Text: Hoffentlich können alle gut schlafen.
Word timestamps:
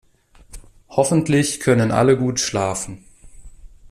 Hoffentlich 0.89 1.59
können 1.59 1.91
alle 1.91 2.17
gut 2.17 2.39
schlafen. 2.39 3.05